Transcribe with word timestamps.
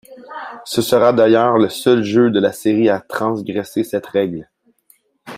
Ce 0.65 0.81
sera 0.81 1.13
d'ailleurs 1.13 1.59
le 1.59 1.69
seul 1.69 2.01
jeu 2.01 2.31
de 2.31 2.39
la 2.39 2.51
série 2.51 2.89
à 2.89 3.01
transgresser 3.01 3.83
cette 3.83 4.07
règle. 4.07 4.49